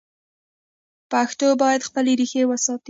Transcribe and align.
پښتو 1.11 1.47
باید 1.61 1.81
خپلې 1.87 2.11
ریښې 2.19 2.43
وساتي. 2.47 2.79